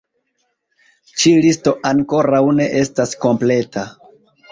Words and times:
Ĉi-listo 1.23 1.73
ankoraŭ 1.89 2.39
ne 2.61 2.67
estas 2.79 3.13
kompleta. 3.27 3.85